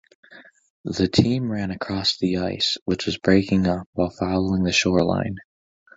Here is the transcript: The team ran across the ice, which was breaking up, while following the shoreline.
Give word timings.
The 0.83 1.07
team 1.07 1.51
ran 1.51 1.69
across 1.69 2.17
the 2.17 2.37
ice, 2.37 2.75
which 2.85 3.05
was 3.05 3.19
breaking 3.19 3.67
up, 3.67 3.87
while 3.93 4.09
following 4.09 4.63
the 4.63 4.71
shoreline. 4.71 5.35